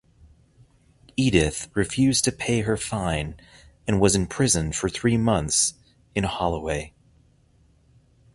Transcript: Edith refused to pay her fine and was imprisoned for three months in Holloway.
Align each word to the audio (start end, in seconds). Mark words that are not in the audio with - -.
Edith 1.15 1.69
refused 1.75 2.25
to 2.25 2.31
pay 2.31 2.61
her 2.61 2.75
fine 2.75 3.35
and 3.85 4.01
was 4.01 4.15
imprisoned 4.15 4.75
for 4.75 4.89
three 4.89 5.15
months 5.15 5.75
in 6.15 6.23
Holloway. 6.23 6.91